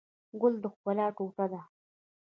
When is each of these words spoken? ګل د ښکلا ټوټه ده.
ګل 0.39 0.53
د 0.63 0.65
ښکلا 0.73 1.07
ټوټه 1.15 1.45
ده. 1.51 1.61